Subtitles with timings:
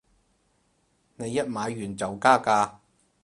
[1.15, 2.77] 你一買完就加價